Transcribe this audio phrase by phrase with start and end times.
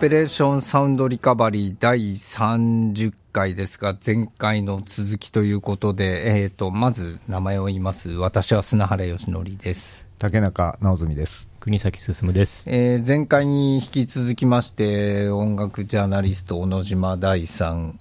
[0.00, 8.08] ペレーションサウンドリカバリー第30回ですが、前回の続きということで、えっ、と、まず名前を言います。
[8.08, 10.06] 私は砂原義則です。
[10.18, 11.50] 竹中直澄です。
[11.60, 12.64] 国崎進です。
[12.70, 17.98] えー前回に引き続きまして、音楽ジャーナリスト、小野島大さん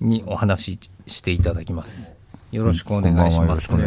[0.00, 2.15] にお話ししていただきます。
[2.56, 3.30] よろしくお願い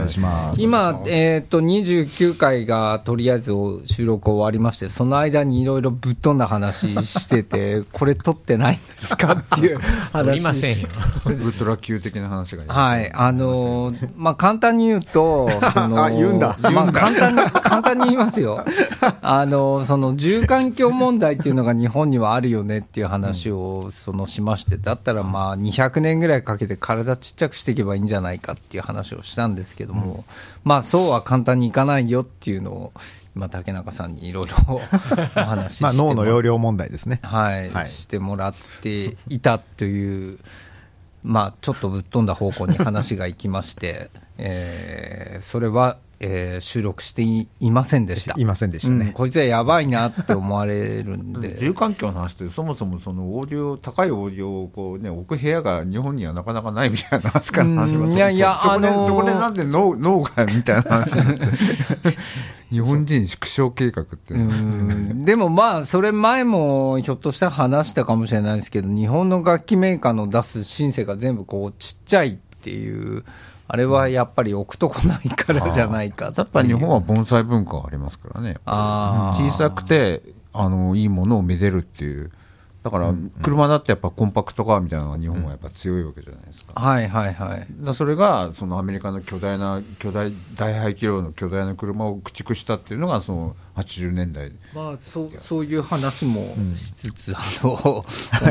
[0.10, 0.62] します。
[0.62, 3.52] 今、えっ、と、29回がとりあえず
[3.86, 9.80] 収録終わりまして、その間にいろいろぶっ飛んだ話してて、 これ撮ってないんですかっていう
[10.14, 10.30] 話。
[10.30, 10.88] おりませんよ。
[11.26, 18.64] ウルトラ級的な話がはい、あのーまあ、簡単に言うと、 そのあ言うんだまあ、簡単に、簡単に言いますよ。
[19.22, 30.24] あのーその、住環境問題っていうのが日本にはあるよねっていう話を、その、しまして、だったらまあ、200年ぐらいかけて体ちっちゃくしていけばいいんじゃないかっていう話をしたんですけども、
[30.64, 32.94] まあ、そうは簡単にいかないよっていうのを、
[33.36, 34.80] 今、竹中さんにいろいろお
[35.40, 37.20] 話しして まあ脳のも容量問題ですね。
[37.24, 40.40] はい、はいしてもらっていたという、
[41.24, 48.36] まあ、ちょっとぶっ飛んだ方向に話が行きまして、えーそれは、えー収録していいませんでした。
[48.38, 49.08] いませんでしたね。
[49.08, 51.58] うんこいつはやばいなって思われるんで。
[51.60, 61.12] 住環境の話ってそもそもそのオーディオ高いオーディオをこうね置く部屋が日本にはなかなかないみたいな話から話しますうんいやいやそこで、あのーそこでなんで脳脳がみたいな話
[62.70, 64.36] 日本人縮小計画って
[65.26, 73.24] でもまあ、それ前もひょっとしたら話したかもしれないですけど、日本の楽器メーカーの出すシンセが全部こうちっちゃいっていう、
[73.72, 82.32] あれはやっぱり置くとこないからじゃないかやっぱり日本は盆栽文化がありますからね小さくてあのいいものをめでるっていう。
[82.82, 86.80] だから車だってやっぱコンパクトカーみたいなのが日本はやっぱ強いわけじゃないですか。
[86.80, 87.68] はいはいはい。
[87.70, 94.54] だそれがそのアメリカの巨大な巨大大排気量の巨大な車を駆逐したっていうのがその80年代。
[94.74, 98.06] まあ、そうそういう話もしつつ、あの音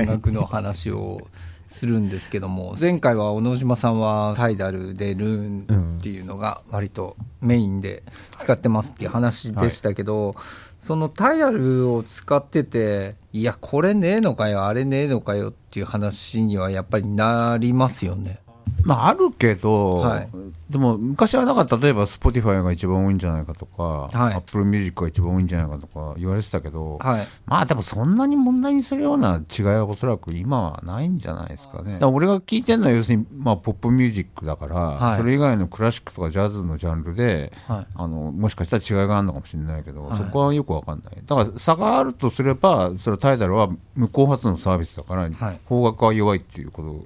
[0.06, 1.26] 楽の話を
[1.68, 5.64] するんですけども、前回は小野島さんはタイダルでルー
[5.94, 8.02] ンっていうのが割とメインで
[8.36, 10.34] 使ってますっていう話でしたけど、
[10.82, 18.40] そのタイダルを使ってて、いや、これねえのかよ、あれねえのかよっていう話にはやっぱりなりますよね。
[18.84, 20.28] まああるけど、はい
[20.68, 27.26] でも昔はなんか例えば Spotify が一番多いんじゃないかとか、はい Apple Music が一番多いんじゃないかとか言われてたけど、はい。
[27.46, 31.94] まあでもそんなに問題にするような違いはおそらく今はないんじゃないですかね。
[31.94, 41.14] だから俺が聞いてるのは要するにまあポップミュージックだから、はいそれ以外のクラシックとかジャズのジャンルで、はいあのもしかしたら違いがあるのかもしれないけど、はいそこはよくわかんない。
[41.24, 47.04] だから差があるとすれば、それはタイダルは無効発のサービスだから、はい方角は弱いっていうこと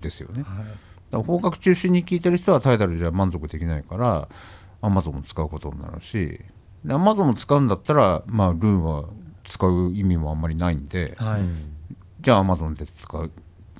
[0.00, 0.44] ですよね。
[0.44, 0.48] だ
[1.12, 4.28] から方角中心に聞いてる人はタイダルじゃ満足できないから、
[4.80, 6.40] アマゾンも使うことになるし、
[6.88, 9.04] アマゾンも使うんだったら、まあ、ルーンは
[9.44, 11.40] 使う意味もあんまりないんで、はい。
[12.20, 13.30] じゃあアマゾンで使う、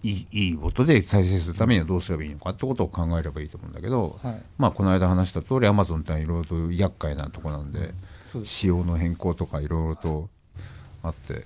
[0.03, 7.95] いいいい音で再生するためにはどうすればいいのかってことを考えればいいと思うんだけど、はいまあ、この間話した通り、アマゾンっていろいろと厄介なとこなんで、
[8.45, 10.29] 仕様の変更とかいろいろと
[11.03, 11.45] あって、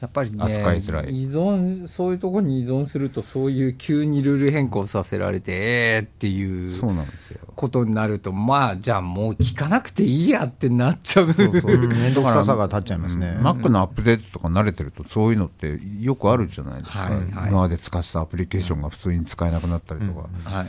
[0.00, 1.12] やっぱりね、扱いづらい。
[1.12, 7.40] 依存、そういうところに依存すると、そういう急にルール変更させられて、えーっていうそうなんですよ。
[7.56, 11.26] ことになると、まあ、じゃあもう聞かなくていいやってなっちゃう。
[11.34, 13.36] 面倒くささが立っちゃいますね。
[13.40, 17.50] Mac のアップデートとか慣れてるとそういうのってよくあるじゃないですか、はいはい。
[17.50, 20.68] 今まで使ってたアプリケーションが普通に使えなくなったりとか、はい。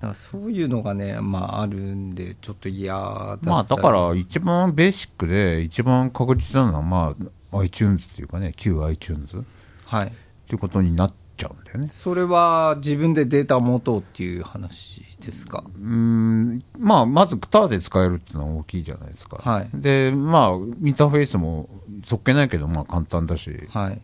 [0.00, 7.16] だからそういうのがね、まあ、あるんで、ちょっと嫌だまあだから一番ベーシックで一番確実なのはま
[7.52, 9.40] あ iTunes っていうかね旧 iTunes っ
[9.86, 10.12] はい。
[10.46, 11.88] ていうことになっちゃうんだよね。
[11.90, 15.64] それは自分でデータを持とうっていう話ですか？
[15.66, 19.70] うーんまあまずタダで使えるっていうのは大きいじゃないですか、はい。
[19.74, 20.50] でまあ
[20.82, 21.68] インターフェースも
[22.04, 24.00] そっけないけどまあ簡単だし、だかはい。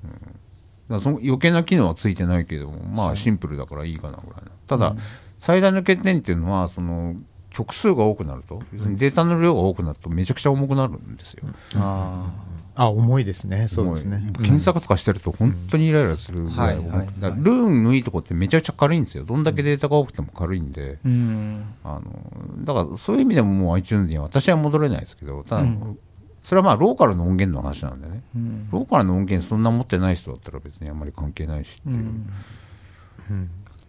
[0.88, 4.50] らその余計な機能はついてないけどもまあシンプルだからいいかなぐらいな。
[4.66, 4.94] ただ、
[5.44, 7.16] 最大の欠点っていうのはその
[7.50, 11.44] 曲数が多くなると、データの量が多くなるとめちゃくちゃ重くなるんですよ。
[11.76, 12.32] あ
[12.74, 13.68] あ、重いですね。
[13.68, 14.32] そうですねも。
[14.32, 19.24] 検索とかしてると本当にイライラするぐらい重くはいルーンのいいとこってめちゃくちゃ軽いんですよ。
[19.24, 21.08] どんだけデータが多くても軽いんで、あ。
[21.08, 21.64] うん。
[21.84, 25.68] あのだからそういう意味でももう iTunes には私は戻れないですけど、ただ、
[26.42, 28.68] それはまあローカルの音源の話なんでね、うん。
[28.72, 32.06] ローカルの音源そんな持ってない人だったら別にあんまり関係ないしっていう。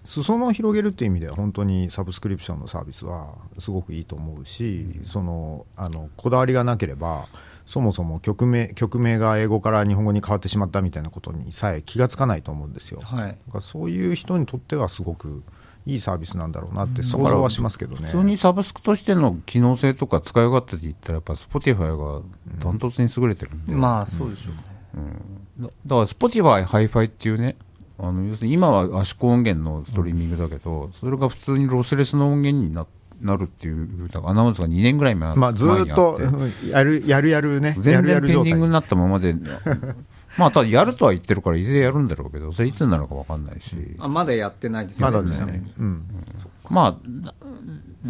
[0.05, 7.25] 裾野を広げるっていう意味では本当にサブスクリプションのサービスはすごくいいと思うし、そのあのこだわりがなければ
[7.65, 13.01] そもそも曲名曲名が英語から日本語に変わってしまったみたいなことにさえ気がつかないと思うんですよ。
[13.03, 13.29] はい。
[13.29, 15.43] だからそういう人にとってはすごく
[15.87, 18.05] いいサービスなんだろうなって想像はしますけどね。
[18.07, 22.21] 普通にサブスクとしての機能性とか使い勝手で言ったらやっぱ Spotify が
[22.59, 24.61] ダントツに優れてるんで、まあ、そうでしょうね。
[24.95, 24.97] う
[25.59, 27.55] うん、だだから Spotify、Hi-Fi っていうね、
[27.97, 32.85] あの要するに今は圧縮音源のストリーミングだけど、それが普通にロスレスの音源にな
[33.21, 36.19] なるっていう、アナウンスが2年ぐらい前まあ、ずーっと
[36.69, 39.33] やるやるやるね、や全然ペンディングになったままで、
[40.37, 45.45] まあ、ただやるとは言ってるから、いずれやるんだろうけど、それいつになるか分かんないし、あまだやってないですよねまだです。
[45.45, 46.03] ねうん、
[46.69, 47.33] まあ、な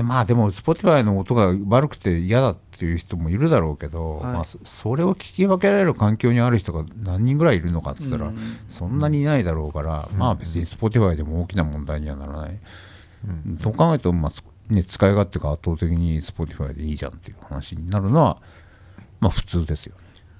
[0.04, 8.32] まあでも、Spotify の音が悪くて嫌だっていう人もいるだろうけど、はいまあ、そそれを聞き分けられる環境にある人が何人ぐらいいるのかって言ったら、
[8.70, 12.60] そんなにいないだろうから、まあ別に Spotify でも大きな問題にはならない。
[13.62, 18.38] と考えると、まあつね、使い勝手が圧倒的に Spotify でいいじゃんっていう話になるのは、
[19.20, 19.96] まあ普通ですよ。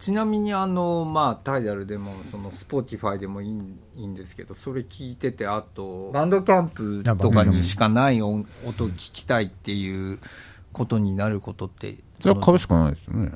[0.06, 3.60] ちなみにあの、まあ、タイダルでもその Spotify でもいい
[3.96, 10.20] いいんですけどそれ聞いててあとバンドキャンプとかにしかない音音聞きたいっていう
[10.74, 13.32] ことになることってそれは買うしかないですよね。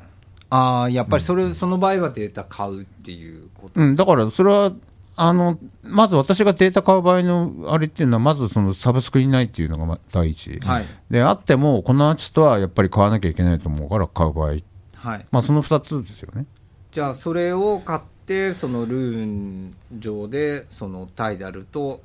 [0.52, 4.74] ああやっぱりそれ、その場合はデータ買うっていうこと、うん、だからそれは、
[5.16, 10.60] あの、まず私がデータ買う場合のあれっていうのは、まずそのサブスクにないっていうのがま第一。
[10.60, 14.56] はいで、あっても、このアーティストはやっぱり買わなきゃいけないと思うから買う場合。
[14.96, 16.46] はい、まあその二つですよね。
[16.92, 22.02] じゃあそれを買ってそのルーン上でそのタイダルと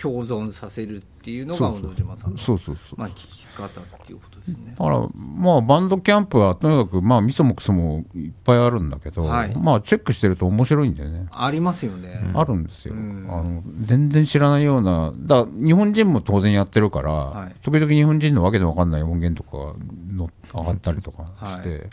[0.00, 2.98] 共存させるっていうのが小野島さんのそうそうそう。
[3.00, 4.74] まあ、聞き方っていうことですね。
[4.76, 9.56] だから、まあ、バンドキャンプはとにかく、まあ、ミソもクソもいっぱいあるんだけど、はい。
[9.56, 11.26] まあ、チェックしてると面白いんだよね。
[11.30, 13.26] ありますよね、あるんですよ、うん。
[13.30, 17.54] あの全然知らないような、だ日本人も当然やってるから、はい。
[17.62, 19.74] 時々日本人のわけのわかんない音源とかが
[20.12, 21.90] の上がったりとかして、はで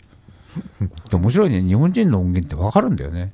[1.12, 3.32] 面白いね、日本人の音源ってわかるんだよね、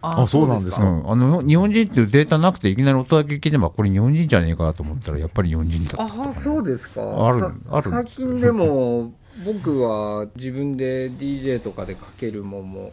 [0.00, 0.86] あそうなんですか。
[0.86, 6.30] うん、あの日本人っていうデータなくて、いきなり音だけ聞いてば、これ日本人じゃねえかと思ったら、やっぱり日本人だった。
[6.30, 7.26] あそうですか。
[7.26, 7.90] あるさある。
[7.90, 9.12] 最近でも
[9.44, 12.92] 僕は自分で DJ とかでかけるもんも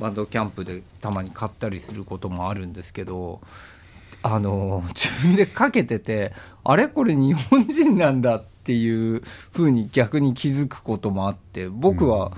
[0.00, 3.40] バンドキャンプでたまに買ったりすることもあるんですけど
[4.22, 6.32] あの自分でかけてて
[6.64, 9.22] あれこれ日本人なんだっていう
[9.52, 12.32] ふうに逆に気づくこともあって僕は、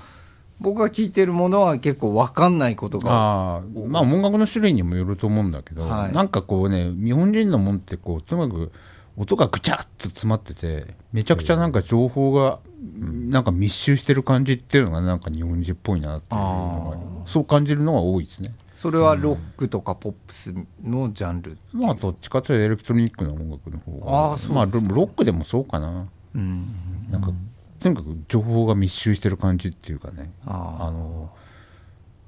[0.60, 3.10] 僕が聞いてるものは結構分かんないことが
[3.58, 6.12] あーまあ音楽の種類にもよると思うんだけど、はい。
[6.12, 8.72] なんかこうね日本人のもんってこうとにかく
[9.18, 12.60] 音がぐちゃっと詰まっててめちゃくちゃなんか情報が
[13.00, 18.54] なんか密集してる感じっていうのがなんか日本人っぽいなっていうのがそう感じるのが多いですね。
[18.74, 20.54] それはロックとかポップス
[20.84, 26.06] のジャンル、まあどっちかというとエレクトロニックな音楽の方があーそうまあロロックでもそうかな。
[26.34, 26.66] うん、
[27.10, 27.32] なんか
[27.80, 31.30] とにかく情報が密集してる感じっていうかねあの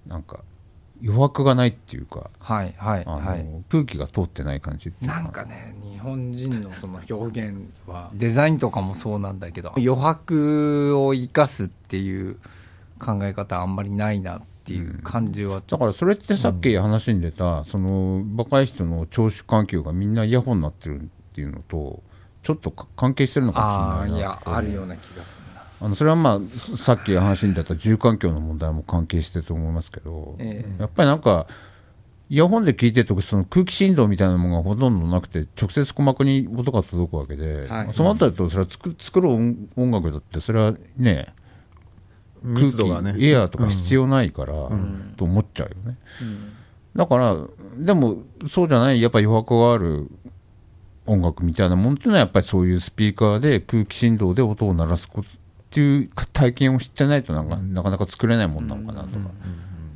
[0.07, 0.41] なんか
[1.03, 3.47] 余白がないっていうかはいはいあの、はい。
[3.69, 5.23] 空気が通ってない感じっていうか。
[5.23, 12.37] なんかね日本人のその表現はデザインとかもそうなんだけど余白を生かすっていう
[12.99, 21.05] 考え方あんまりないなっていう感じはちょっだからそれってさっき話に出た、その若い人の聴取環境がみんなイヤホンになってるっ
[21.35, 22.03] ていうのと
[22.49, 23.61] ちょっとか関係してるのか
[24.01, 25.63] もしれないなあいやあるような気がするな。
[25.83, 30.81] あのそれはまあさっき話に出た住環境の問題も関係してると思いますけど、ええ。
[30.81, 31.47] やっぱりなんか
[32.31, 37.93] イヤホンで聞いてるとその空気振動みたいなものがほとんどなくて直接鼓膜に音が届くわけで、はい。
[37.93, 41.35] そのあたりとそれは作作る音音楽だってそれはね
[42.43, 43.13] 空密度がね。
[43.19, 44.55] 気エアーとか必要ないから、
[45.19, 45.99] と思っちゃうよね、
[46.97, 47.37] だから
[47.77, 50.09] でもそうじゃないやっぱ余白がある
[51.09, 55.33] 音楽みたいなもんっていうのはやっぱりそういうスピーカーで空気振動で音を鳴らすことっ
[55.71, 59.31] ていう体験を知ってないとなんか、なかなか作れないもんなのかなとか。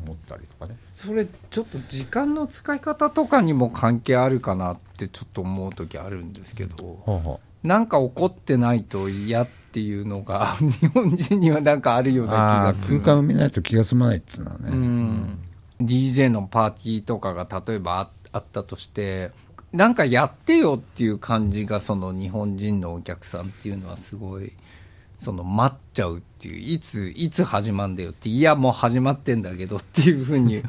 [0.05, 13.01] 思ったりとかね、それちょっと時間の使い方とかにも関係あるかなってちょっと思う時あるんですけどはあはなんか怒ってないと嫌っていうのが 日本人にはなんかあるような気ああがする。
[13.01, 15.39] 空間埋めないと気が済まないっていうのはね、うん、
[15.81, 19.31] DJ のパーティーとかが例えばああったとして
[19.73, 24.53] なんかやってよっていう感じがその日本人のお客さんっていうのはすごい
[25.19, 30.63] その待っちゃうっていういついつ始まるんだよっていやもう始まってんだけどっていうふうに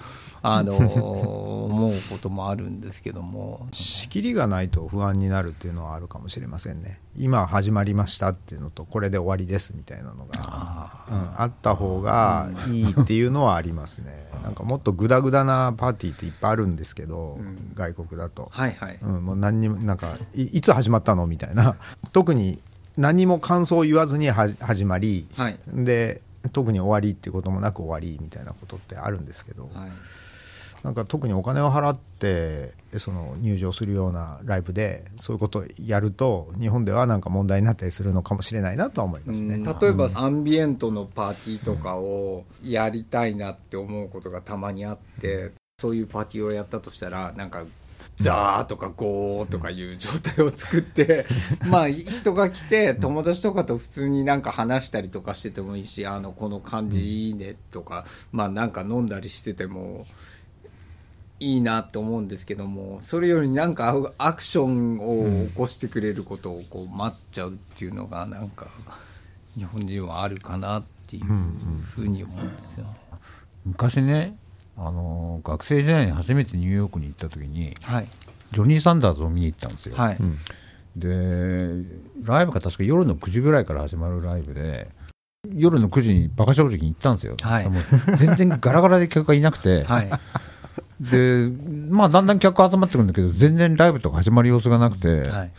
[0.46, 0.76] あの
[1.64, 3.66] 思うこともあるんですけども。
[3.72, 7.00] 仕切りがないと不安になるっていうのはあるかもしれませんね。
[7.18, 14.30] 今始まりましたっていうのとこれで終わりですみたいなのがあ,、うん、あった方がいいっていうのはありますね。
[14.44, 17.40] なんかもっとグダグダなパーティーっていっぱいあるんですけど、
[17.76, 21.78] 外国だと、はいはい、うん、もう何にもなんかいいつ始まったのみたいな。
[22.12, 22.60] 特に
[22.98, 25.60] 何も感想を言わずに始まり、はい。
[25.68, 26.22] で
[26.52, 29.92] 特に終わりっていうこともなく終わりみたいなことってあるんですけど、はい
[30.84, 39.64] なんか特にお金を払ってその入場するようなライブでそういうことをやると日本ではなんか問題になったりするのかもしれないなとは思いますね。
[39.82, 47.64] 例えばアンビエントのパーティーとかをやりたいなって思うことがたまにあってそういうパーティーをやったとしたらなんか
[48.16, 51.26] ザーとかゴーとかいう状態を作って
[51.66, 60.06] まあ人が来て友達とかと普通になんか話したりとかしててもいいしあのこの感じいいねとかまあなんか飲んだりしてても
[61.44, 68.68] いいなって思うんですけどもそれよりなんかアクションを起こしてくれることをこう待っちゃうっていうのがなんか
[69.56, 72.86] 日本人はあるかなっていうふうに思うんですよ。
[73.66, 74.38] 昔ね
[74.78, 78.08] あの学生時代に初めてニューヨークに行った時に、はい、
[78.52, 80.18] ジョニー・サンダーズを見に行ったんですよ、はい、
[80.96, 81.08] で
[82.24, 84.90] ライブが確か夜の9時ぐらいから始まるライブで
[85.54, 87.72] 夜の9時にバカ正直に行ったんですよ、はい、
[88.18, 90.10] 全然ガラガラで客がいなくて、はい、
[91.12, 91.50] で
[91.90, 95.52] まあだんだん客集まってくるんだけど全然ライブとか始まる様子がなくて、はい。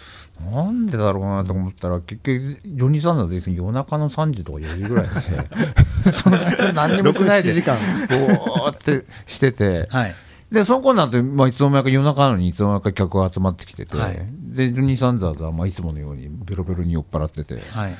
[0.52, 6.38] なんでだろうなと思ったら、結局、ジョニー・サンダーズ夜中の3時とか4時ぐらいで、 その
[6.74, 7.76] 何にもしないで、時間。
[8.08, 10.14] ぼーってしてて、はい、
[10.50, 14.26] で、その頃なんて、まあ、いつの間にか夜中なのにいつの間にか客が集まってきてて、はい。
[14.54, 17.94] で、ジョニー・サンダーズは、まあ、いつものようにベロベロに酔っ払ってて、はい、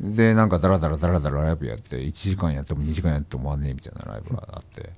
[0.00, 4.90] で、なんかダラダラダラダラライブやって、1時間やっても2時間やっても終わんねえみたいなライブがあって、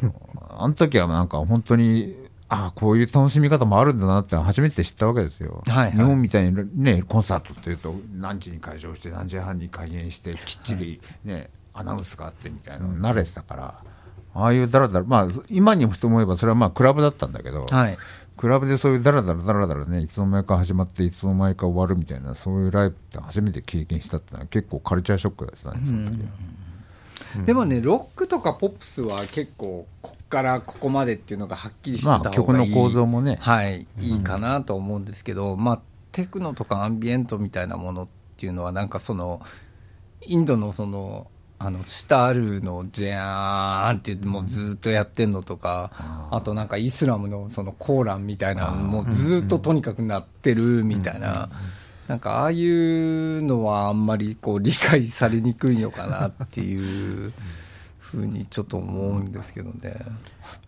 [0.00, 0.14] あの、
[0.62, 2.16] あの時はなんか本当に、
[2.48, 5.62] ああ、こういう楽しみ方もあるんだなって初めて知ったわけですよ。
[5.66, 13.74] はいはい日本みたいにね、コンサートっていうと、何時に会場して、何時半に開演して、きっちりね、アナウンスがあってみたいなの慣れてたから、
[14.34, 17.98] ああいうダラダラ、まあ、今にして思えばそれはまあクラブだったんだけど、はい、
[18.36, 26.28] クラブでそういうダラダラダラダラね、いつの間にか始まって、いつの間にか終わるみたいな、そういうライブって初めて経験したってのは結構カルチャーショックだったね、その時は。
[27.44, 35.80] でもね、ロックとかポップスは結構、こっからここまでっていうのがはっきりしてたまあ、方がいい、曲の構造もね、はい、いいかなと思うんですけど、まあ、
[36.12, 39.40] テクノとかアンビエントみたいなものっていうのは、なんかその、
[40.22, 41.28] インドのその、
[41.60, 45.90] あの、スタールのジャーンってもうずっとやってんのとか、
[46.30, 51.48] あとなんかイスラムのそのコーランみたいなのもずっととにかくなってるみたいな、
[52.08, 57.32] なんかああいうのはあんまりこう理解されにくいのかなっていう
[57.98, 59.94] ふうにちょっと思うんですけどね。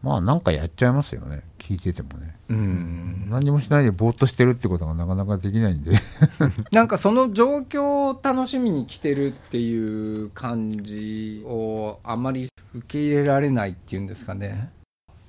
[0.02, 2.36] まあなんかやっちゃいますよね、聞いててもね。
[2.50, 3.26] うん。
[3.30, 5.92] 何もしないでぼーっとしてるってことがなかなかできないんで。
[6.72, 14.70] なんかその状況を楽しみに来てるっていう感じをあまり受け入れられないっていうんですかね。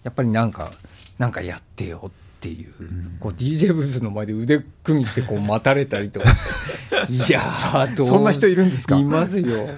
[0.04, 0.74] やっぱりなんか、
[1.20, 2.72] なんかやってよっていう、
[3.20, 6.30] こう DJ ブースの前で腕組みしてこう待たれたりとか。
[6.36, 8.98] して、いやー、どうそんな人いるんですか？
[8.98, 9.68] いますよ。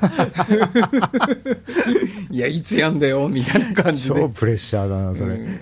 [2.31, 4.15] いや、いつやんだよ、みたいな感じで。
[4.21, 5.47] 超プレッシャーだなそれ、うん。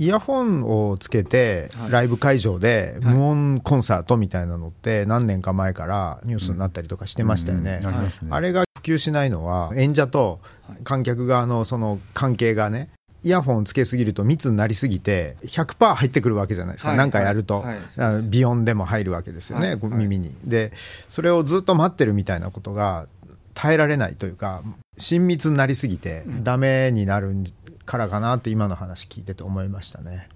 [0.00, 1.90] イヤホンをつけてはい。
[1.90, 3.14] ライブ会場ではい。
[3.14, 7.88] 無音コンサートみたいなのって何年か前からニュースになったりとかしてましたよね、うん。
[7.88, 8.28] ありますね。
[8.30, 10.38] あれが普及しないのは演者と
[10.84, 12.90] 観客側のその関係がね
[13.24, 17.78] イヤホンつけすぎると密になりすぎて100%入ってくるわけじゃないですか、はいなんかやると、はい
[18.28, 20.34] ビヨンでも入るわけですよね、はい耳に。
[20.44, 20.72] で
[21.08, 23.06] それをずっと待ってるみたいなことが
[23.54, 24.62] 耐えられないというか
[24.98, 27.34] 親密になりすぎてダメになる
[27.84, 30.28] からかなって今の話聞いてて思いましたね。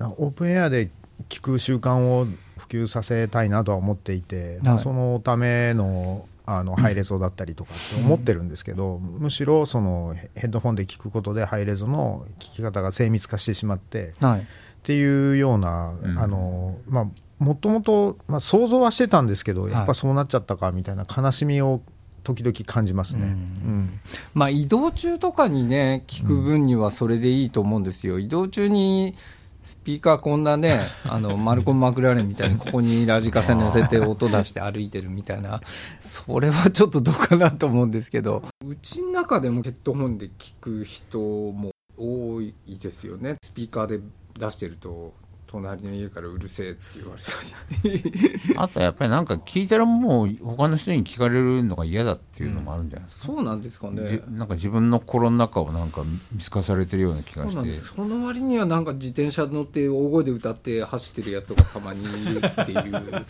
[0.00, 0.90] オープンエアで
[1.28, 2.26] 聞く習慣を
[2.58, 4.78] 普及させたいなとは思っていて、はい。
[4.78, 14.40] そのためのあのハイレゾだったりとかって思ってるんですけど、むしろそのヘヘッドフォンで聞くことでハイレゾの聞き方が精密化してしまってはい。
[14.40, 14.44] っ
[14.82, 16.18] ていうような、うん。
[16.18, 17.06] あのまあ
[17.38, 21.80] もともと、まあ、想像はしてたんですけど、やっぱそうなっちゃったかみたいな悲しみを
[22.22, 23.22] 時々感じますね。
[23.24, 23.30] うん。
[23.30, 24.00] うん。
[24.34, 29.16] まあ、移動中とかにね、聞く分にはそれでいいと思うんですよ、移動中に
[29.64, 30.78] スピーカーこんなね、
[31.08, 35.62] あのマルコン・マクラーレンみたいに、ここにラジカセ乗せて音出して歩いてるみたいな、
[36.00, 44.00] それはちょっとどうかなと思うんですけど、うちの中でもヘッドホンで聞く人も多いですよね、スピーカーで
[44.38, 45.14] 出してると、
[45.54, 48.12] 隣の家からうるせえって言われたり。
[48.56, 53.26] あとやっぱりなんか聞いたらもう他の人に聞かれるのが嫌だっていうのもあるんじゃないですか？
[53.28, 54.32] そうなんですかねじ。
[54.32, 62.82] なんか自分の心の中をなんか見透かされてるような気がしてそうなんですその割にはなんか自転車乗って大声で歌って走ってるやつがたまにいるっていう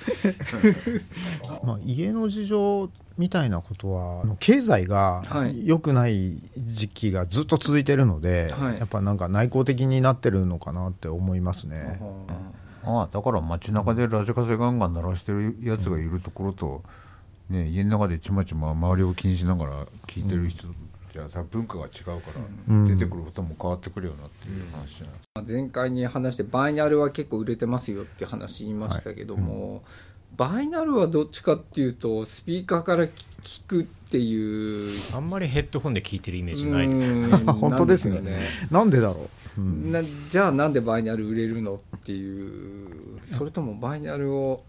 [1.64, 5.66] まあ、家の事情みたいなことは経済がはい。
[5.66, 8.78] 良くない時期がずっと続いてるので、はい。
[8.78, 12.00] やっぱなんか内向的になってるのかなって思いますね。
[12.85, 13.04] あ。
[13.04, 16.83] あだから街中でラジカセガンガン鳴らしてるやつがいるところと、
[17.49, 20.66] ね、家の中でちまちま周りを気にしながら聞いてる人
[21.12, 22.21] じゃさ文化が違うから、
[22.68, 22.87] うん。
[22.88, 25.06] 出てくる音も変わってくるよなっていう話じゃ
[25.40, 29.83] ない前回に話してバイナルは結構売れてますよって話言いましたけども、
[30.37, 35.14] バイナルはどっちかっていうとスピーカーから聞くっていう。
[35.14, 37.29] あんまりヘッドホンで聞いてるイメージないですよね。
[37.29, 37.47] うん。
[37.55, 38.21] 本当ですね。
[38.21, 38.26] なん。
[38.26, 38.38] よ
[38.71, 39.93] なんでだろう、うん。
[39.93, 43.21] なじゃあなんでバイナル売れるのっていう。
[43.25, 44.64] それともバイナルを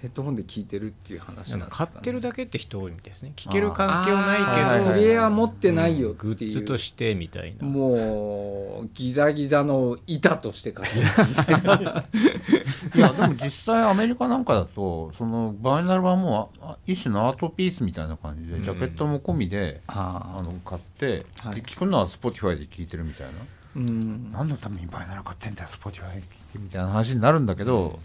[0.00, 3.32] ヘッドホンで聞いてるっていう話なんですか、ね、買ってるだけって人多いみたいですね。
[3.34, 5.96] 聞ける環境ないけど、プレイヤー持ってない。
[6.00, 7.66] よってグいう、ッズとしてみたいな。
[7.66, 12.04] もうギザギザの板として買ってるみたいな。
[12.94, 20.36] いやでも実際アメリカなんかだとそのバイナルはもうあ一種のアートピースみたいな感じでジャケットも込みで、あ。
[20.38, 21.56] あの買って、はい。
[21.56, 23.32] で聞くのは Spotify で聞いてるみたいな。
[23.76, 24.30] うん。
[24.32, 26.22] 何のためにバイナル買ってんだよ Spotify で聞い
[26.52, 27.98] てみたいな話になるんだけど、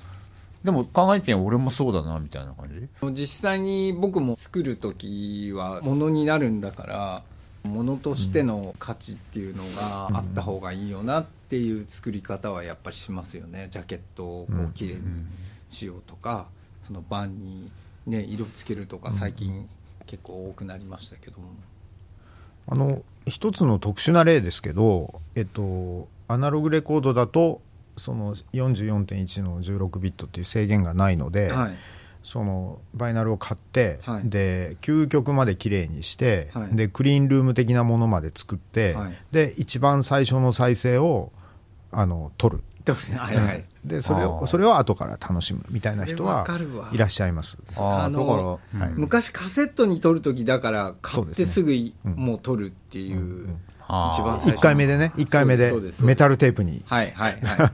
[0.64, 2.70] でも考えて俺もそうだなみたいな感
[3.02, 3.22] じ？
[3.22, 7.24] 実際に僕も作る時はものになるんだから
[7.64, 13.70] ものとしての価値っていうのがあった方がいいよなっていう作り方はやっぱりしますよね。
[13.72, 15.02] ジャケットをこう綺麗に
[15.72, 16.48] しようとか
[16.84, 17.72] その版に
[18.06, 19.68] ね色つけるとか最近
[20.06, 21.48] 結構多くなりましたけども。
[22.68, 27.60] あの一つの特殊な例ですけど、えっと、アナログレコードだと
[27.98, 31.78] その44.1の16ビットっていう制限がないので、はい。
[32.24, 34.30] そのバイナルを買って、はい。
[34.30, 36.76] で究極まで綺麗にして、はい。
[36.76, 39.18] でクリーンルーム的なものまで作って、はい。
[39.32, 41.32] で一番最初の再生を
[41.92, 42.64] あの取る。
[43.18, 43.66] はいはい。
[43.86, 46.46] でそれをそれを後から楽しむみたいな人は
[46.92, 47.58] いらっしゃいます。
[47.78, 48.10] あ
[48.80, 48.90] はい。
[48.96, 52.14] 昔カセットに撮る時だから買ってすぐうですねうん。
[52.14, 53.56] もう撮るっていう
[54.14, 56.82] 一番最初1回目でね1回目でメタルテープに。
[56.86, 57.72] はいはいはい。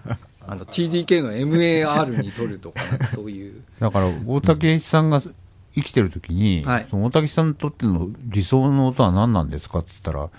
[0.49, 2.81] あの TDK の MAR に撮るとか
[3.13, 3.61] そういう。
[3.79, 6.85] だから大竹栄一さんが生きてる時に、はい。
[6.89, 10.29] その大竹さんにとっての理想の音は何なんですかって言ったら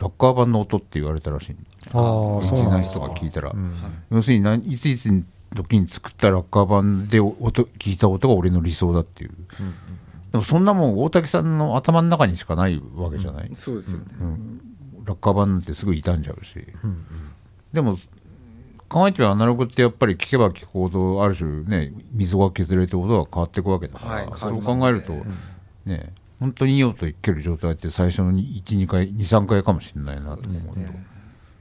[0.00, 1.56] ラッカー版の音って言われたらしい。
[1.92, 3.74] あーエンジニアの人が聞いたら、うん。
[4.10, 5.22] 要するに何いついつの
[5.54, 9.30] 時に作ったラッカー版で音聞いた音が俺の理想だっていう、
[10.32, 14.04] でもそんなもん大竹さんの頭の中にしかないわけじゃない、そうですよね、
[15.04, 16.66] ラッカー版なんてすぐ傷んじゃうし、
[17.72, 17.98] でも
[18.88, 25.12] 考えてみればアナログってやっぱり聞けば聞くほどある種ね溝が削れて音が変わっていくわけだから、はいそれを考えると
[25.84, 30.88] ね本当にいい音いける状態って最初の12回23回かもしれないなと思うと、ま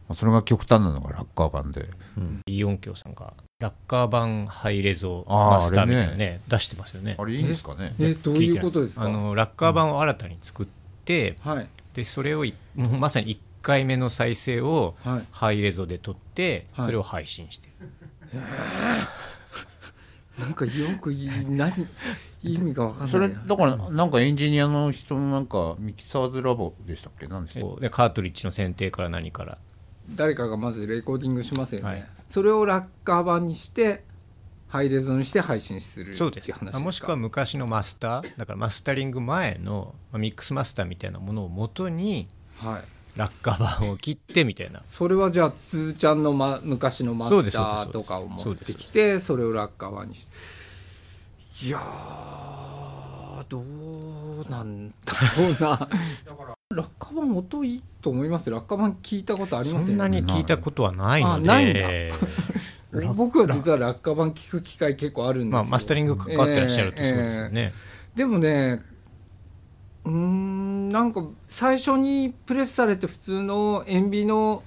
[0.09, 1.89] あそれが極端なのがラッカー版で、
[2.47, 6.41] イオン京さんがラッカー版ハイレゾマスターみたいなあれね。
[6.49, 7.15] 出してますよね。
[7.17, 7.93] あれいいんですかね。
[7.99, 9.03] えどういうことですか？
[9.03, 10.67] あのラッカー版を新たに作っ
[11.05, 15.25] て、はいでそれをいもうまさに1回目の再生をはい。
[15.31, 16.85] ハイレゾで撮って、はい。
[16.85, 17.69] それを配信して
[18.33, 18.41] る。
[20.39, 21.71] なんかよくいい何
[22.41, 23.09] 意味が分かんない。
[23.09, 27.27] それだからなんかエンジニアの人のなんかミキサーズラボでしたっけ？
[27.27, 27.67] 何でしたっけ？
[27.69, 27.81] こう。
[27.81, 29.59] でカートリッジの選定から何から。
[30.15, 32.05] 誰かがまずレコーディングしますよね、はい。
[32.29, 34.03] それをラッカー版にして
[34.73, 36.77] ハイレゾにして配信するそうですっていう話ですか？
[36.79, 42.81] あもしくは昔のマスターだからマスタリング前のまあミックスマスターみたいなものを元にはい。
[43.15, 44.81] ラッカー版を切ってみたいな。
[44.83, 50.25] それはじゃあつーちゃんの、ま、昔のマスターとかを持ってきてそれをラッカー版にし
[51.59, 54.95] ていやーどうなんだ
[55.37, 55.87] ろうな。
[56.75, 58.49] ラッカー版音いいと思います。
[58.49, 61.79] ラッカー版聞いたことありますよそんなに聞いたことはないのあないんだ。
[61.81, 62.11] で
[63.15, 67.73] 僕は実はラッカー版聞く機会結構あるんですよ、まあマスタリング関わってらっしゃるとそうですよね、
[68.15, 68.81] でもね
[70.05, 74.63] うーんなんか最初にプレスされて普通の塩ビの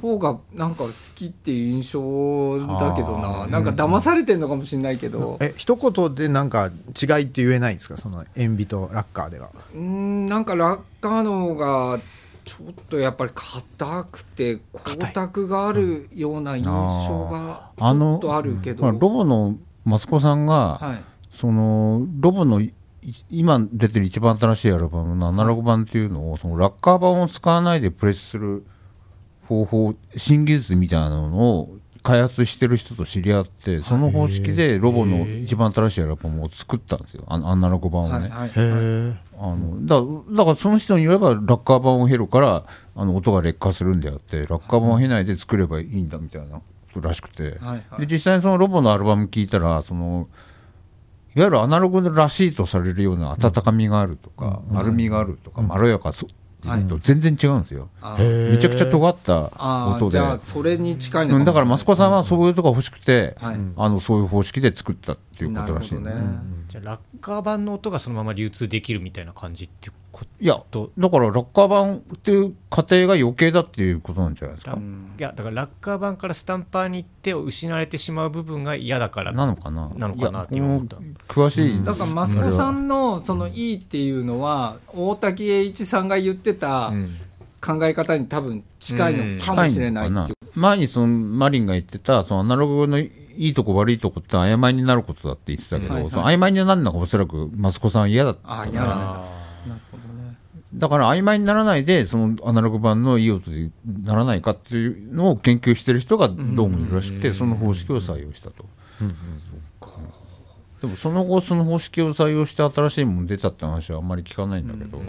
[0.00, 3.50] 方がなんか好きっていう印象だけどあなー。
[3.50, 5.38] なんか騙されてるのかもしれないけど。
[5.40, 7.96] え一言でなんか違いって言えないんですか？
[7.96, 9.50] その塩ビとラッカーでは。
[9.74, 11.98] うーんなんかラッカーの方が
[12.48, 21.04] ちょっとやっぱり硬くて光沢があるような印象がちょっとあるけど、ロボのマツコさんが、はい。
[21.30, 22.72] そのロボのい
[23.30, 28.64] 今出てる一番新しいアルバムのアナログ版っていうのを、そのラッカー版を使わないでプレスする
[29.46, 31.76] 方法新技術みたいなのを
[32.08, 37.24] 開発してる人と知り合ってその方式でロボの一番新しいアルバムを作ったんですよ。
[37.26, 38.50] あアナログ版をね、はいはい。
[38.56, 40.00] へあのだ
[40.34, 42.64] だからその人によればラッカー版を経るから
[42.96, 46.62] あの音が劣化するんであってラッカー版を経ないで作ればいいんだみたいなこ
[46.94, 48.06] とらしくて、はいはい。
[48.06, 50.28] で実際にそのロボのアルバム聞いたらその
[51.36, 56.26] いわゆるアナログらしいとされるような温かみがあるとか、丸みがあるとか、まろやかそ、
[56.64, 56.88] はい。
[56.88, 59.50] と全然違うんですよ、めちゃくちゃ尖った
[59.96, 60.10] 音で。
[60.12, 63.56] じゃあそれに近いのうんだからマスコさんはそそういうとこが欲しくて、はい。
[63.76, 74.72] あのそういう方式で作ったっていうことらしいなるほどね、じゃあラッカー版の音がそのまま流通できるみたいな感じってこいやとだからラッカー版っていう過程が余計だっていうことなんじゃないですか？
[74.72, 74.80] ラい
[75.18, 80.96] やだからラッカー版からスタンパーに行って失われてしまう部分が嫌だからなのかななのかなって思った。
[81.28, 87.10] 詳しい、だから益子さんのそのいいっていうのは大滝栄一さんが言ってたうん
[87.60, 90.26] 考え方に多分近いのかもしれないいう。
[90.54, 96.10] 前にそのマリンが言ってたそのアナログのいいとこ悪いとこって曖昧になることだって言ってたけど、はいはい。
[96.10, 98.98] その曖昧になるのがおそらく益子さんは嫌だったああ嫌なんだあ
[99.68, 100.36] なるほどね
[100.74, 103.70] だから曖昧にならないでそのアナログ版のいい音で
[104.02, 108.64] ならないかっていうのを研究してる人がどうもいるらしくて、その方式を採用したと、
[110.80, 115.00] でもその後その方式を採用して新しいもの出たって話はあんまり聞かないんだけど、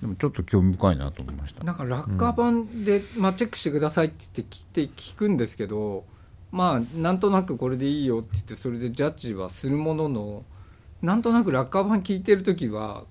[0.00, 1.64] でもちょっと興味深いなと思いました。
[1.64, 6.04] なんかラッカー版で、まあ、チェックしてくださいって言って聞いて聞くんですけど
[6.52, 10.44] まあなんとなくこれでいいよって言ってそれでジャッジはするものの
[11.02, 13.04] なんとなくラッカー版聞いてる時は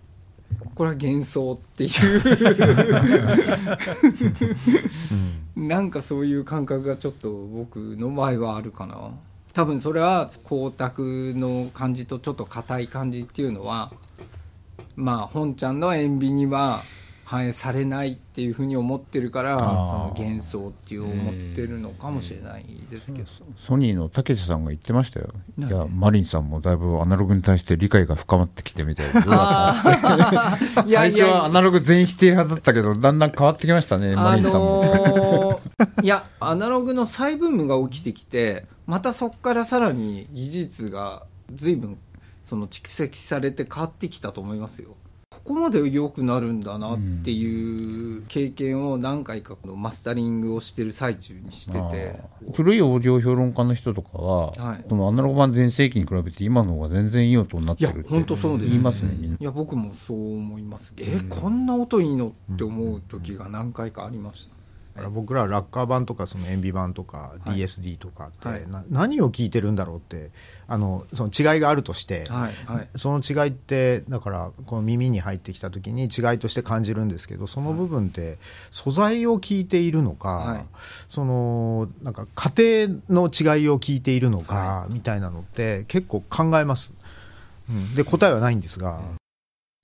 [0.74, 1.92] これは幻想っていう。
[5.56, 9.12] なんかそういう感覚がちょっと僕の場合はあるかな
[9.56, 13.90] 多分それは光沢の感じとちょっと硬い感じっていうのは
[14.98, 16.84] まあ本ちゃんの塩ビには
[17.26, 23.28] 反映されないっていうふうに思ってるからその幻想っていう思ってるのかもしれないですけど。
[23.58, 25.30] ソニーの竹地さんが言ってましたよ。
[25.58, 29.82] いやマリンさんもだいぶアナログに対して理解が深まってきてみたいでどうだっ
[30.76, 41.98] たいや最初はアナログ全否定派だったけどだんだん変わってきましたねマあリンさんも、のーいやアナログの再ブームが起きてきてまたそこからさらに技術が随分
[42.44, 44.96] その蓄積されて変わってきたと思いますよ
[45.46, 52.20] ここまで良くなるんだなっていう経験を何回かこのマスタリングをしてる最中にしてて。
[52.56, 54.86] 古いオーディオ評論家の人とかは、はい。
[54.90, 59.38] そのアナログ版全盛期に比べて今の方が全然いい音になってるって本当そうです言いますねみんな。
[59.40, 60.94] いや僕もそう思います。
[60.98, 64.55] えこんな音いいのって思う時が何回かありました
[65.04, 67.58] ら僕らラッカー版とかその塩ビ版とかはい。
[67.58, 68.70] DSD とかって、はい。
[68.70, 70.32] な何を聞いてるんだろうって
[70.68, 72.90] あのその違いがあるとして、はいはい。
[72.96, 78.38] その違いってだからこの耳に入ってきた時に違いとして感じるんですけどその部分って
[78.72, 80.66] 素材を聞いているのか、はい。
[81.10, 86.94] そのなんか家庭の違いを聞いているのか、はみたいなのって結構考えます、
[87.70, 89.02] うん、で答えはないんですが、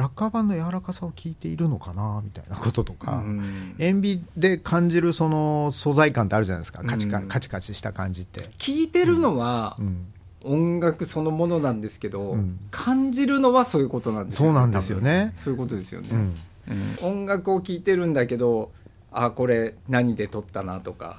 [0.02, 3.76] ラッカー版の柔らかさを聞いているのかなみたいなこととか、うん。
[3.80, 6.84] 塩ビで感じるその素材感ってあるじゃないですか。
[6.84, 10.08] カチカ,、うんカチカチした感じって、聞いてるのはうん、
[10.44, 12.60] 音楽そのものなんですけど、うん。
[12.72, 15.34] 感じるのはそういうことなんですよそうなんですよね。
[15.38, 16.10] そういうことですよね、
[17.02, 18.72] 音楽を聴いてるんだけど
[19.14, 21.18] あこれ何で撮ったなとか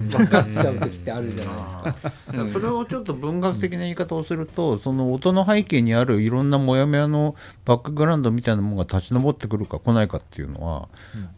[0.00, 2.52] うん分かっちゃう時ってあるじゃないですか。
[2.52, 10.88] それをちょっと文学的な言い方をすると、その音の背景にあるいろんなモヤモヤのバックグラウンドみたいなものが立ち上ってくるか来ないかっていうのは、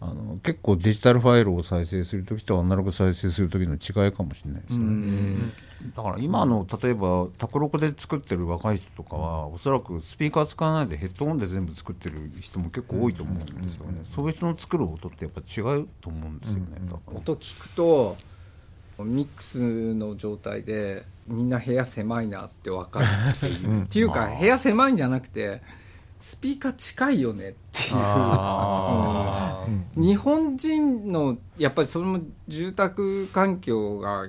[0.01, 4.85] あの結構デジタルファイルを再生するときとアナログ再生するときの違いかもしれないですうね。
[4.85, 5.53] ん
[5.94, 17.18] だから今の例えば卓録で作ってる若い人とかはおそらくスピーカー使わないでヘッドホンで全部作ってる人も結構多いと思うんですよね、そういう人の作る音ってやっぱ違うと思うんですよね、だから。
[17.18, 18.16] 音聞くと
[18.99, 23.83] ミックスの状態でみんな部屋狭いなって分かるっていう、うん。
[23.83, 25.62] っていうか部屋狭いんじゃなくて
[26.20, 27.94] スピーカー近いよねっていう。
[27.97, 30.01] あー。
[30.01, 34.29] 日本人のやっぱりそれも住宅環境が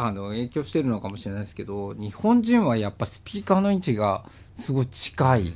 [0.00, 4.24] あの影響してるのかもしれないですけど日本人はやっぱスピーカーの位置が
[4.56, 5.54] すごい近い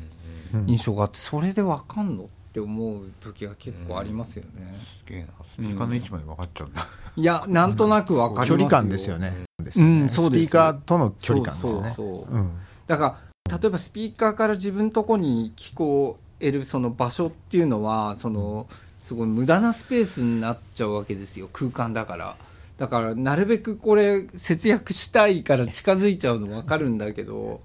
[0.66, 5.28] 印象があってそれで分かんのって思う時が結構ありますよね、すげえな。
[5.44, 8.57] スピーカーの位置まで分かっちゃうんだ、いやなんとなく分かりますよ。
[8.57, 9.78] 距離感ですよね,、うんそうです。
[9.78, 11.92] スピーカーとの距離感ですよね。
[11.96, 12.37] そうそうそう。
[12.37, 12.50] うん。
[12.88, 18.66] だから例えばスピーカーから自分のとこに聞こえるその場所っていうのはその
[19.02, 21.48] すごい無駄なスペースになっちゃうわけですよ。
[21.52, 22.37] 空間だから
[22.78, 27.61] だからなるべくこれ節約したいから近づいちゃうの分かるんだけど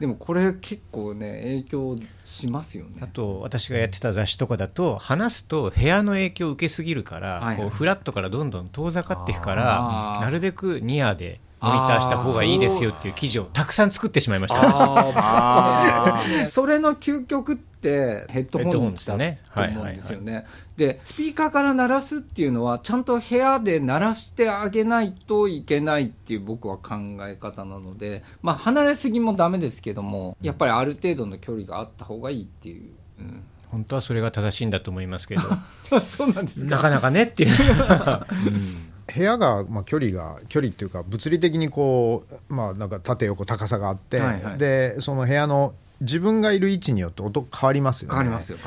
[0.00, 2.98] でもこれ結構ね影響しますよね。
[3.00, 7.56] あと私がやってた雑誌とかだと話すと部屋の影響を受けすぎるから、はいはい。
[7.56, 16.20] こうフラットからどんどん遠ざかっていくからなるべくニアでモニターした方がいいですよっていう記事をたくさん作ってしまいました。
[16.50, 19.38] それの究極ってヘッドホンだと思うんですよね。
[19.54, 20.44] ヘッドホン
[20.76, 32.90] でスピーカーから鳴らすっていうのはちゃんと部屋で鳴らしてあげないといけないっていう僕は考え方なので、まあ、離れすぎもダメですけどもやっぱりある程度の距離があった方がいいっていう。
[33.20, 33.42] うん。
[33.70, 35.42] 本当はそれが正しいんだと思いますけど。
[36.00, 37.56] そうなんですなかなかねっていう。
[39.14, 44.58] 部屋が、まあ、距離が距離っていうか物理的にこう、まあ、なんか縦横高さがあって、はいはい。
[44.58, 48.14] でその部屋の自分がいる位置によって音変わりますよね。
[48.14, 48.58] 変わりますよ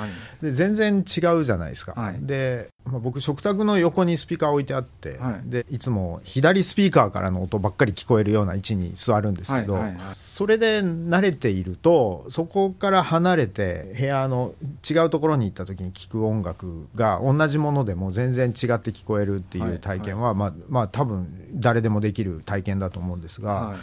[0.42, 2.18] で全然違うじゃないですか、はい。
[2.20, 5.48] で、まあ、僕食卓の横にスピーカー置いてあって、はい。
[5.48, 10.16] い、でいつも左スピーカーからの音ばっかり聞こえるような位置に座るんですけど、はいはいはい。
[10.16, 14.54] それで慣れているとそこから離れて部屋の
[14.90, 23.78] 違うところに行った時に聴く音楽が同じものでも全然違って聞こえるっていう体験は、まあまあ多分誰でもできる体験だと思うんですが、はい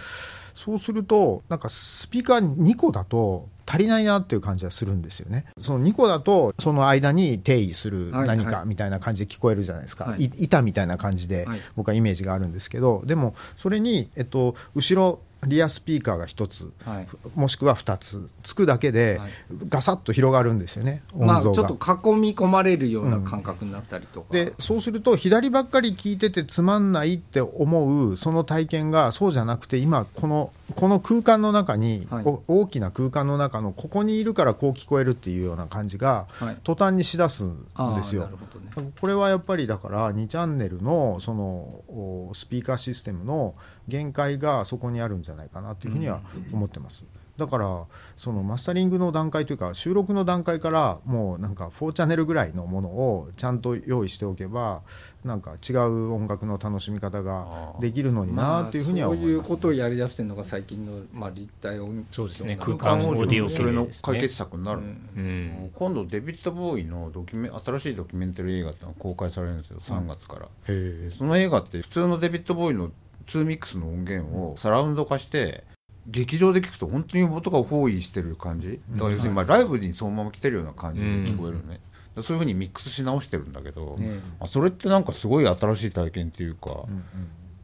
[0.69, 5.47] そうすると、なんかスピーカー2個だと足りないなっていう感じはするんですよね。
[5.59, 10.05] その2個だと、その間に定義するはい何はいかみたいな感じで聞こえるじゃないですか。
[10.05, 17.07] はいい板みたいな感じではい僕はイメージがあるんですけど、でもそれに、えっと、後ろ、リアスピーカーが1つ、はい。
[17.35, 19.31] もしくは2つつくだけではい。
[19.69, 21.43] ガサッと広がるんですよね、まあ。
[21.43, 32.25] ちょっと囲み込まれるような感覚になったりとか、でそうすると左ばっかり聞いててつまんないって思うその体験がそうじゃなくて今このこの空間の中に、はい。
[32.47, 36.59] 大きな空間の中のここにいるからこう聞こえるっていうような感じが、はい。
[36.65, 37.65] 途端にしだすん
[37.97, 38.23] ですよ。
[38.23, 41.45] なるほどねこれはやっぱりだから2チャンネルのその
[41.89, 43.55] おスピーカーシステムの
[43.87, 46.21] 限界がそこにあるんじゃないかなというふうには
[46.53, 47.05] 思ってます。
[47.39, 47.85] だから
[48.17, 54.83] そのマスタリングの段階というか収録の段階からもうなんか4チャンネルぐらいのものをちゃんと用意しておけば
[55.25, 62.57] なんか違う音楽の楽しみ方ができるのにまあなっていうふうにはそう思います、いうことをやりだしてるのが最近の、まあ、立体音そうですね。
[62.57, 64.87] 響空間オーディオそれの解決策になる、うん。
[65.17, 65.71] うん。
[65.75, 72.91] 今度デビッド・ボーイのドキュメ新しいドキュメンタリー映画ってのが公開されるんですよ3月から、へえその映画って普通のデビッド・ボーイの
[73.27, 75.65] 2ミックスの音源をサラウンド化して
[76.11, 78.81] 劇場で聞くと本当に音が包囲してる感じ？
[78.91, 81.81] だから要するにまあライブにそのまま来てるような感じで聞こえるね、だか
[82.17, 86.85] らそういうふうにミックスし直してるんだけど、ねあそれってなんかすごい新しい体験っていうか、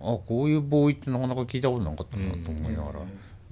[0.01, 3.01] あこういうボーイってなかなか聞いたことなかったなと思いながら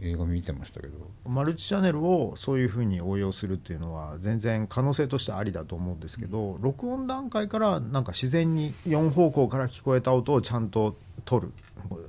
[0.00, 0.94] 映画見てましたけど、
[1.26, 11.52] マルチチャンネルをそういうふうに応用するっていうのは全然可能性としてありだと思うんですけど、録音段階からなんか自然に4方向から聞こえた音をちゃんと取る。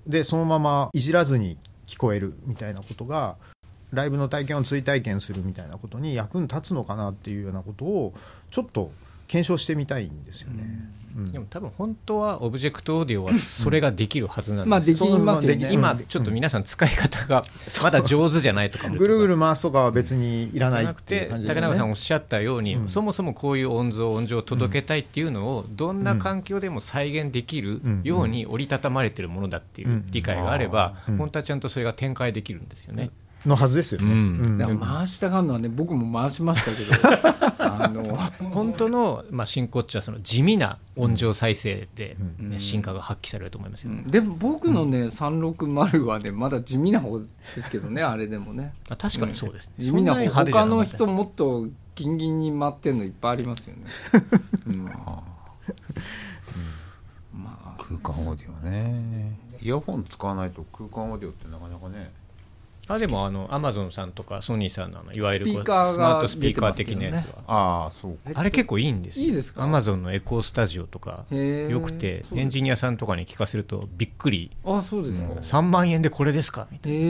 [0.06, 3.38] でそのままいじらずに聞こえるみたいなことが
[3.92, 8.14] ライブの体験を追体験するみたいなことに役に立つのかなっていうようなことを
[8.50, 8.92] ちょっと
[9.28, 10.64] 検証してみたいんですよね。
[10.98, 17.44] うんでも多分本当はオブジェクトオーディオはそれができるはずなんまあですよ、できますよそうね今ちょっと皆さん使い方が
[17.82, 21.94] まだ上手じゃないとかもぐるぐる回すとかは別にいらじゃないなくてって竹中さんお。
[21.94, 33.10] っしゃったように、そもそもこういう音像音情を届けたいっていうのをどんな環境でも再現できるように折りたたまれてるものだっていう理解があれば、本当はちゃんとそれが展開できるんですよね。
[33.46, 34.12] のはずですよね。
[34.12, 34.80] うん。
[34.80, 38.04] 回したがるのはね僕も回しましたけど あの
[38.52, 47.26] 本当の、まあ、真骨頂はその地味な音情再生で、ね進化が発揮されると思いますよ、でも僕のね、360はねまだ地味な方で
[47.64, 48.74] すけどね あれでもね。
[48.90, 53.84] あ確かにそうですね、地味な方他の人もっとギンギンに回ってるのいっぱいありますよね、
[54.68, 54.84] うん。
[54.84, 55.34] まあ。
[57.78, 59.38] 空間オーディオね。
[59.62, 62.12] イヤホン使わないと空間オーディオってなかなかね
[62.88, 68.40] あでもあのアマゾンさんとかソニーさんのあのいわゆるこうスピーカーがスマートスピーカー的なやつは、ああそうか。
[68.40, 69.28] あれ結構いいんですよ。
[69.28, 69.64] いいですか？
[69.64, 74.52] アマゾンのエコースタジオとかよくてエンジニアさんとかに聞かせるとびっくり。
[74.66, 76.68] あそうですか、3万円でこれですか？
[76.72, 76.98] みたいな。
[77.00, 77.02] へ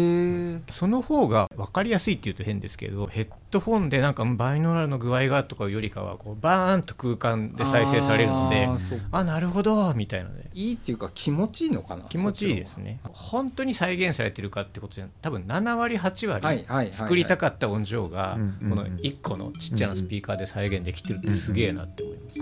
[0.57, 8.67] えその方が分かりやすいっていうと変ですけどヘッドフォンでなんかバイノーラルの具合がとかよりかはこうバーンと空間で再生されるので
[9.12, 12.99] あなるほどみたいなのでいいっていうか気持ちいいのかな気持ちいいですね。
[13.03, 16.86] 本当に再現されてるかってことじゃ多分7割8はいはいはいはい。
[16.86, 22.41] 割作りたかった音情がうんこの1個のちっちゃなスピーカーで再現できてるってすげえなって思います、